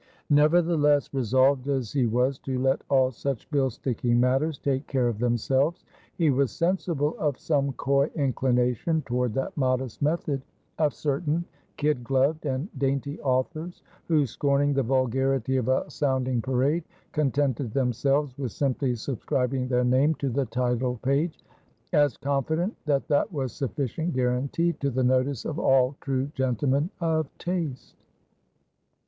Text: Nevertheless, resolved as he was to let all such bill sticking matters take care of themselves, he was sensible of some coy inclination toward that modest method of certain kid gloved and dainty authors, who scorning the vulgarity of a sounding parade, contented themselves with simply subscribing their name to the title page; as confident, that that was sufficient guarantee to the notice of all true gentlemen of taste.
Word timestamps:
Nevertheless, 0.31 1.13
resolved 1.13 1.67
as 1.67 1.93
he 1.93 2.07
was 2.07 2.39
to 2.39 2.57
let 2.57 2.81
all 2.89 3.11
such 3.11 3.47
bill 3.51 3.69
sticking 3.69 4.19
matters 4.19 4.57
take 4.57 4.87
care 4.87 5.07
of 5.07 5.19
themselves, 5.19 5.85
he 6.15 6.31
was 6.31 6.49
sensible 6.49 7.15
of 7.19 7.37
some 7.37 7.73
coy 7.73 8.07
inclination 8.15 9.03
toward 9.03 9.35
that 9.35 9.55
modest 9.55 10.01
method 10.01 10.41
of 10.79 10.95
certain 10.95 11.45
kid 11.77 12.03
gloved 12.03 12.47
and 12.47 12.67
dainty 12.79 13.19
authors, 13.21 13.83
who 14.07 14.25
scorning 14.25 14.73
the 14.73 14.81
vulgarity 14.81 15.55
of 15.57 15.67
a 15.67 15.87
sounding 15.87 16.41
parade, 16.41 16.83
contented 17.11 17.71
themselves 17.71 18.35
with 18.39 18.51
simply 18.51 18.95
subscribing 18.95 19.67
their 19.67 19.85
name 19.85 20.15
to 20.15 20.29
the 20.29 20.47
title 20.47 20.97
page; 21.03 21.45
as 21.93 22.17
confident, 22.17 22.75
that 22.87 23.07
that 23.07 23.31
was 23.31 23.51
sufficient 23.53 24.13
guarantee 24.15 24.73
to 24.73 24.89
the 24.89 25.03
notice 25.03 25.45
of 25.45 25.59
all 25.59 25.95
true 25.99 26.25
gentlemen 26.33 26.89
of 27.01 27.29
taste. 27.37 27.95